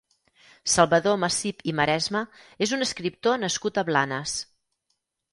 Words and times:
Salvador 0.75 1.17
Macip 1.23 1.59
i 1.71 1.75
Maresma 1.79 2.21
és 2.67 2.73
un 2.77 2.85
escriptor 2.85 3.37
nascut 3.43 3.77
a 3.77 3.85
Blanes. 3.91 4.33